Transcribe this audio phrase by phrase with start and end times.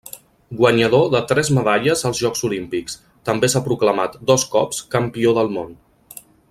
[0.61, 2.97] Guanyador de tres medalles als Jocs Olímpics,
[3.31, 5.81] també s'ha proclamat dos cops Campió del món.